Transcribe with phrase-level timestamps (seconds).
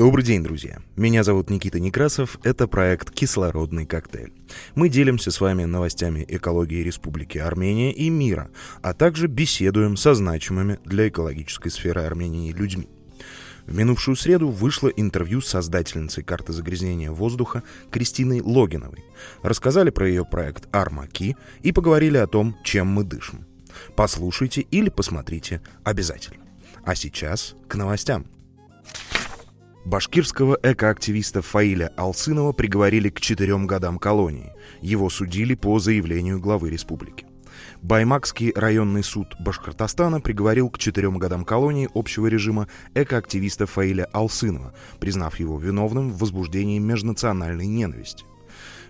[0.00, 0.78] Добрый день, друзья.
[0.96, 2.38] Меня зовут Никита Некрасов.
[2.42, 4.32] Это проект «Кислородный коктейль».
[4.74, 8.48] Мы делимся с вами новостями экологии Республики Армения и мира,
[8.80, 12.88] а также беседуем со значимыми для экологической сферы Армении людьми.
[13.66, 19.04] В минувшую среду вышло интервью с создательницей карты загрязнения воздуха Кристиной Логиновой.
[19.42, 23.44] Рассказали про ее проект «Армаки» и поговорили о том, чем мы дышим.
[23.96, 26.40] Послушайте или посмотрите обязательно.
[26.86, 28.24] А сейчас к новостям.
[29.84, 34.52] Башкирского экоактивиста Фаиля Алсынова приговорили к четырем годам колонии.
[34.82, 37.26] Его судили по заявлению главы республики.
[37.82, 45.40] Баймакский районный суд Башкортостана приговорил к четырем годам колонии общего режима экоактивиста Фаиля Алсынова, признав
[45.40, 48.24] его виновным в возбуждении межнациональной ненависти.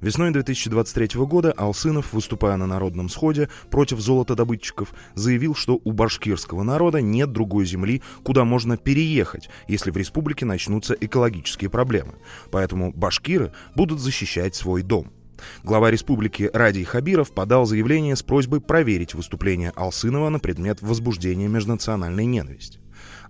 [0.00, 7.00] Весной 2023 года Алсынов, выступая на народном сходе против золотодобытчиков, заявил, что у башкирского народа
[7.00, 12.14] нет другой земли, куда можно переехать, если в республике начнутся экологические проблемы.
[12.50, 15.10] Поэтому башкиры будут защищать свой дом.
[15.62, 22.26] Глава республики Радий Хабиров подал заявление с просьбой проверить выступление Алсынова на предмет возбуждения межнациональной
[22.26, 22.80] ненависти.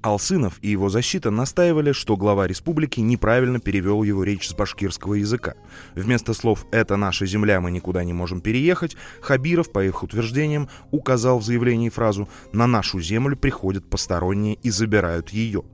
[0.03, 5.55] Алсынов и его защита настаивали, что глава республики неправильно перевел его речь с башкирского языка.
[5.95, 11.39] Вместо слов «это наша земля, мы никуда не можем переехать», Хабиров, по их утверждениям, указал
[11.39, 15.65] в заявлении фразу «на нашу землю приходят посторонние и забирают ее».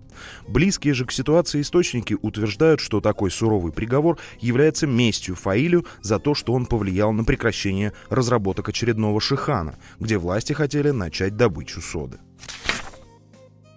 [0.47, 6.34] Близкие же к ситуации источники утверждают, что такой суровый приговор является местью Фаилю за то,
[6.34, 12.19] что он повлиял на прекращение разработок очередного шихана, где власти хотели начать добычу соды.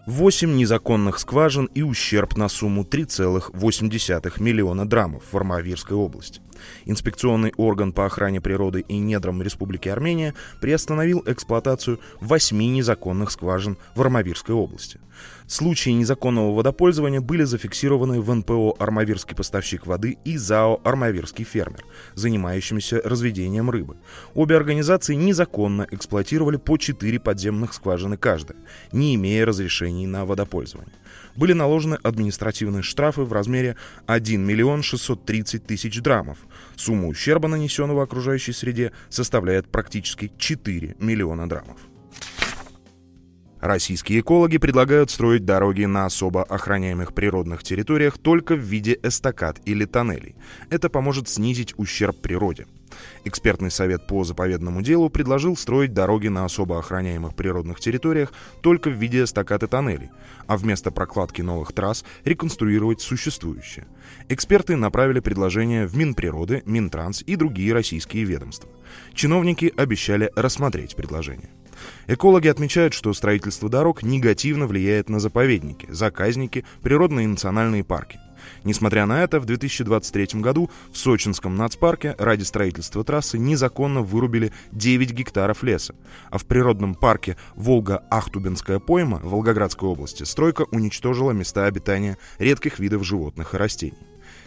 [0.08, 6.40] 8 незаконных скважин и ущерб на сумму 3,8 миллиона драмов в Армавирской области.
[6.86, 14.02] Инспекционный орган по охране природы и недрам Республики Армения приостановил эксплуатацию восьми незаконных скважин в
[14.02, 15.00] Армавирской области.
[15.48, 23.02] Случаи незаконного водопользования были зафиксированы в НПО «Армавирский поставщик воды» и ЗАО «Армавирский фермер», занимающимися
[23.04, 23.98] разведением рыбы.
[24.36, 28.60] Обе организации незаконно эксплуатировали по четыре подземных скважины каждая,
[28.92, 29.46] не имея
[29.98, 30.94] разрешений на водопользование.
[31.36, 33.76] Были наложены административные штрафы в размере
[34.08, 36.38] 1 миллион 630 тысяч драмов.
[36.76, 41.78] Сумма ущерба, нанесенного окружающей среде, составляет практически 4 миллиона драмов.
[43.60, 49.86] Российские экологи предлагают строить дороги на особо охраняемых природных территориях только в виде эстакад или
[49.86, 50.36] тоннелей.
[50.70, 52.68] Это поможет снизить ущерб природе.
[53.24, 58.32] Экспертный совет по заповедному делу предложил строить дороги на особо охраняемых природных территориях
[58.62, 60.10] только в виде эстакад и тоннелей,
[60.48, 63.88] а вместо прокладки новых трасс реконструировать существующие.
[64.30, 68.70] Эксперты направили предложение в Минприроды, Минтранс и другие российские ведомства.
[69.14, 71.50] Чиновники обещали рассмотреть предложение.
[72.08, 78.20] Экологи отмечают, что строительство дорог негативно влияет на заповедники, заказники, природные и национальные парки.
[78.64, 85.12] Несмотря на это, в 2023 году в Сочинском нацпарке ради строительства трассы незаконно вырубили 9
[85.12, 85.96] гектаров леса,
[86.30, 93.54] а в природном парке Волга-Ахтубинская пойма Волгоградской области стройка уничтожила места обитания редких видов животных
[93.54, 93.98] и растений.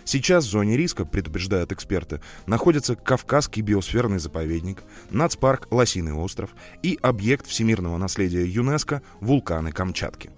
[0.05, 6.51] Сейчас в зоне риска, предупреждают эксперты, находится Кавказский биосферный заповедник, нацпарк Лосиный остров
[6.83, 10.31] и объект всемирного наследия ЮНЕСКО «Вулканы Камчатки».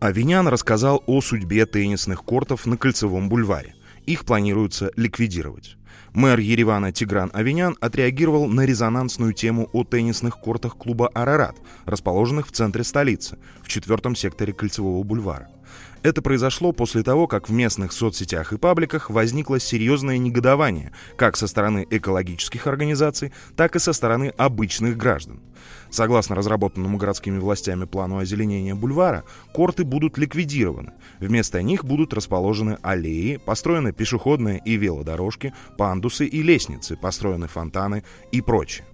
[0.00, 3.74] Авинян рассказал о судьбе теннисных кортов на Кольцевом бульваре.
[4.06, 5.76] Их планируется ликвидировать.
[6.14, 12.52] Мэр Еревана Тигран Авинян отреагировал на резонансную тему о теннисных кортах клуба «Арарат», расположенных в
[12.52, 15.48] центре столицы, в четвертом секторе Кольцевого бульвара.
[16.02, 21.46] Это произошло после того, как в местных соцсетях и пабликах возникло серьезное негодование как со
[21.46, 25.40] стороны экологических организаций, так и со стороны обычных граждан.
[25.90, 30.92] Согласно разработанному городскими властями плану озеленения бульвара, корты будут ликвидированы.
[31.18, 38.40] Вместо них будут расположены аллеи, построены пешеходные и велодорожки, пандусы и лестницы, построены фонтаны и
[38.40, 38.86] прочее.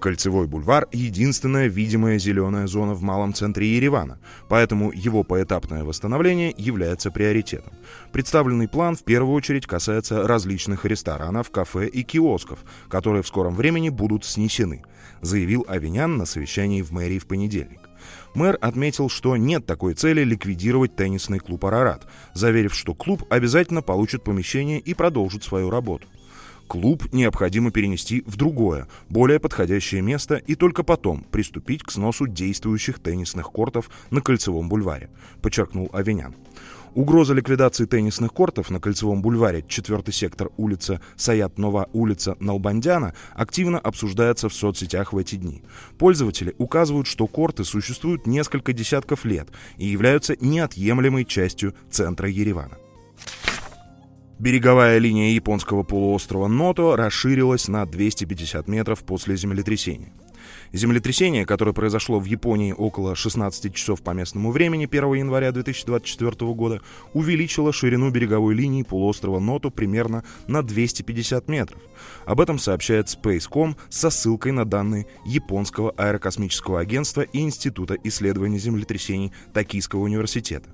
[0.00, 4.18] Кольцевой бульвар— единственная видимая зеленая зона в малом центре Еревана,
[4.48, 7.72] поэтому его поэтапное восстановление является приоритетом.
[8.12, 13.88] Представленный план в первую очередь касается различных ресторанов, кафе и киосков, которые в скором времени
[13.88, 14.84] будут снесены,
[15.22, 17.80] заявил Авинян на совещании в мэрии в понедельник.
[18.34, 24.24] Мэр отметил, что нет такой цели ликвидировать теннисный клуб «Арарат», заверив, что клуб обязательно получит
[24.24, 26.06] помещение и продолжит свою работу.
[26.68, 32.98] Клуб необходимо перенести в другое, более подходящее место и только потом приступить к сносу действующих
[32.98, 35.08] теннисных кортов на Кольцевом бульваре,
[35.42, 36.34] подчеркнул Авенян.
[36.94, 44.48] Угроза ликвидации теннисных кортов на Кольцевом бульваре, 4 сектор, улица Саят-Нова, улица Налбандяна, активно обсуждается
[44.48, 45.62] в соцсетях в эти дни.
[45.98, 52.78] Пользователи указывают, что корты существуют несколько десятков лет и являются неотъемлемой частью центра Еревана.
[54.38, 60.12] Береговая линия японского полуострова Ното расширилась на 250 метров после землетрясения.
[60.74, 66.82] Землетрясение, которое произошло в Японии около 16 часов по местному времени 1 января 2024 года,
[67.14, 71.80] увеличило ширину береговой линии полуострова Ното примерно на 250 метров.
[72.26, 79.32] Об этом сообщает Spacecom со ссылкой на данные Японского аэрокосмического агентства и Института исследований землетрясений
[79.54, 80.68] Токийского университета.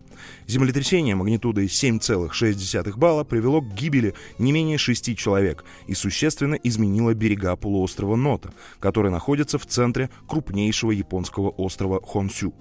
[0.46, 7.56] Землетрясение магнитудой 7,6 балла привело к гибели не менее шести человек и существенно изменило берега
[7.56, 12.54] полуострова Нота, который находится в центре крупнейшего японского острова Хонсю.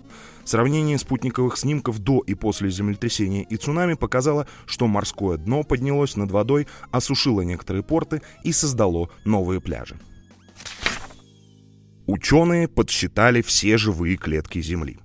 [0.43, 6.31] Сравнение спутниковых снимков до и после землетрясения и цунами показало, что морское дно поднялось над
[6.31, 9.99] водой, осушило некоторые порты и создало новые пляжи.
[12.07, 14.97] Ученые подсчитали все живые клетки Земли.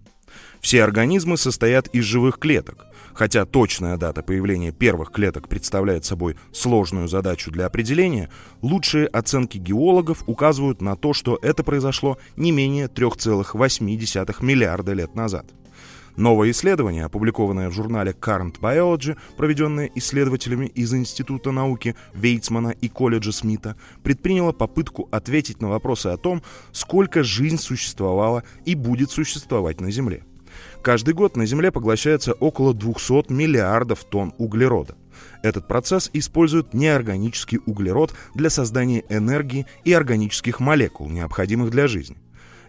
[0.66, 2.86] Все организмы состоят из живых клеток.
[3.14, 8.30] Хотя точная дата появления первых клеток представляет собой сложную задачу для определения,
[8.62, 15.46] лучшие оценки геологов указывают на то, что это произошло не менее 3,8 миллиарда лет назад.
[16.16, 23.30] Новое исследование, опубликованное в журнале Current Biology, проведенное исследователями из Института науки Вейцмана и колледжа
[23.30, 26.42] Смита, предприняло попытку ответить на вопросы о том,
[26.72, 30.24] сколько жизнь существовала и будет существовать на Земле.
[30.82, 34.96] Каждый год на Земле поглощается около 200 миллиардов тонн углерода.
[35.42, 42.16] Этот процесс использует неорганический углерод для создания энергии и органических молекул, необходимых для жизни.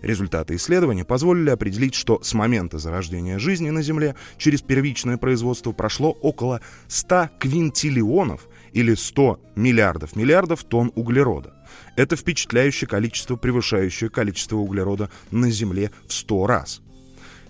[0.01, 6.11] Результаты исследования позволили определить, что с момента зарождения жизни на Земле через первичное производство прошло
[6.11, 11.55] около 100 квинтиллионов или 100 миллиардов миллиардов тонн углерода.
[11.95, 16.81] Это впечатляющее количество, превышающее количество углерода на Земле в 100 раз–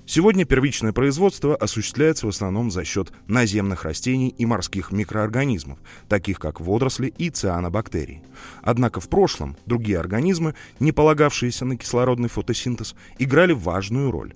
[0.10, 6.62] Сегодня первичное производство осуществляется в основном за счет наземных растений и морских микроорганизмов, таких как
[6.62, 8.24] водоросли и цианобактерии.
[8.62, 14.34] Однако в прошлом другие организмы, не полагавшиеся на кислородный фотосинтез, играли важную роль.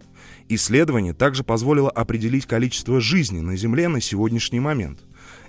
[0.50, 5.00] Исследование также позволило определить количество жизни на Земле на сегодняшний момент.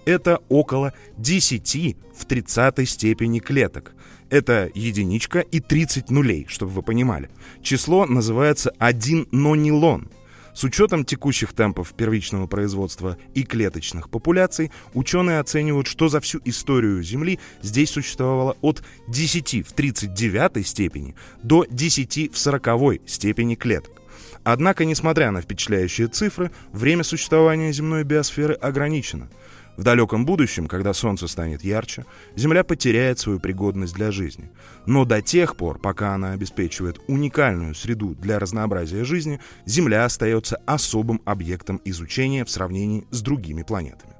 [0.04, 3.92] Это около 10 в 30 степени клеток.
[4.32, 7.28] Это единичка и 30 нулей, чтобы вы понимали.
[7.62, 10.08] Число называется 1 нонилон.
[10.54, 17.02] С учетом текущих темпов первичного производства и клеточных популяций, ученые оценивают, что за всю историю
[17.02, 24.00] Земли здесь существовало от 10 в 39 степени до 10 в 40 степени клеток.
[24.44, 29.28] Однако, несмотря на впечатляющие цифры, время существования земной биосферы ограничено–
[29.76, 32.04] в далеком будущем, когда Солнце станет ярче,
[32.36, 34.50] Земля потеряет свою пригодность для жизни.
[34.86, 41.22] Но до тех пор, пока она обеспечивает уникальную среду для разнообразия жизни, Земля остается особым
[41.24, 44.11] объектом изучения в сравнении с другими планетами.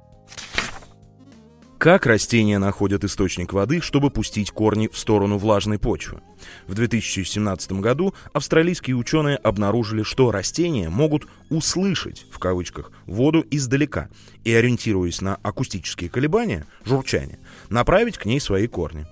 [1.83, 6.21] Как растения находят источник воды, чтобы пустить корни в сторону влажной почвы?
[6.65, 14.07] В 2017 году австралийские ученые обнаружили, что растения могут «услышать» в кавычках воду издалека
[14.45, 19.05] и, ориентируясь на акустические колебания, журчание, направить к ней свои корни.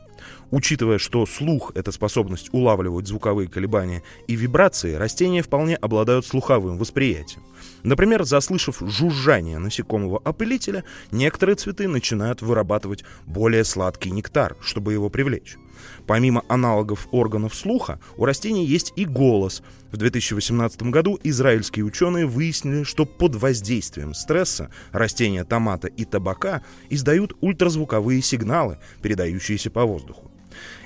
[0.52, 7.44] Учитывая, что слух— это способность улавливать звуковые колебания и вибрации, растения вполне обладают слуховым восприятием.
[7.84, 15.58] Например, заслышав жужжание насекомого опылителя, некоторые цветы начинают вырабатывать более сладкий нектар, чтобы его привлечь.
[16.06, 19.64] Помимо аналогов органов слуха, у растений есть и голос.
[19.92, 27.36] В 2018 году израильские ученые выяснили, что под воздействием стресса растения томата и табака издают
[27.42, 30.31] ультразвуковые сигналы, передающиеся по воздуху.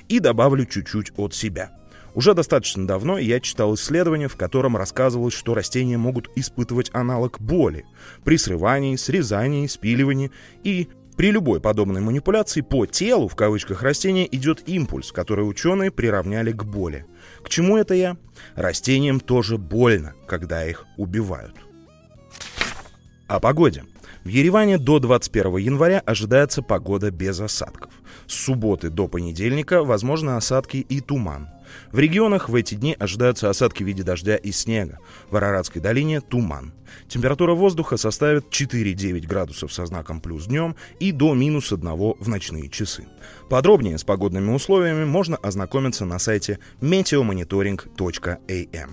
[0.08, 1.70] И добавлю чуть-чуть от себя–
[2.16, 7.84] уже достаточно давно я читал исследование, в котором рассказывалось, что растения могут испытывать аналог боли
[8.24, 10.32] при срывании, срезании, спиливании
[10.64, 16.52] и при любой подобной манипуляции по телу, в кавычках, растения идет импульс, который ученые приравняли
[16.52, 17.04] к боли.
[17.42, 18.16] К чему это я?
[18.54, 21.54] Растениям тоже больно, когда их убивают.
[23.28, 23.84] О погоде.
[24.24, 27.92] В Ереване до 21 января ожидается погода без осадков.
[28.26, 31.48] С субботы до понедельника возможны осадки и туман.
[31.92, 34.98] В регионах в эти дни ожидаются осадки в виде дождя и снега.
[35.30, 36.72] В Араратской долине туман.
[37.08, 42.68] Температура воздуха составит 4-9 градусов со знаком плюс днем и до минус 1 в ночные
[42.68, 43.06] часы.
[43.48, 48.90] Подробнее с погодными условиями можно ознакомиться на сайте meteomonitoring.am.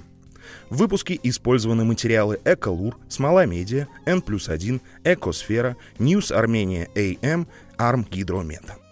[0.70, 7.48] В выпуске использованы материалы Эколур, Смола Медиа, N плюс 1, Экосфера, News Армения AM,
[7.78, 8.83] Арм Гидромета.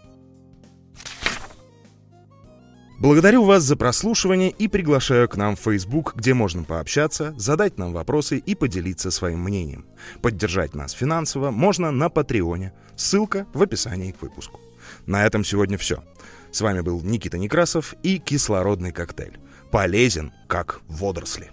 [3.02, 7.94] Благодарю вас за прослушивание и приглашаю к нам в Facebook, где можно пообщаться, задать нам
[7.94, 9.88] вопросы и поделиться своим мнением.
[10.22, 12.74] Поддержать нас финансово можно на Патреоне.
[12.96, 14.60] Ссылка в описании к выпуску.
[15.08, 16.04] На этом сегодня все.
[16.52, 19.40] С вами был Никита Некрасов и кислородный коктейль.
[19.72, 21.50] Полезен, как водоросли.